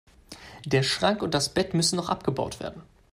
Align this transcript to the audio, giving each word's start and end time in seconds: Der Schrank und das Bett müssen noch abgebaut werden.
Der 0.65 0.81
Schrank 0.81 1.21
und 1.21 1.35
das 1.35 1.49
Bett 1.53 1.75
müssen 1.75 1.95
noch 1.97 2.09
abgebaut 2.09 2.59
werden. 2.59 2.81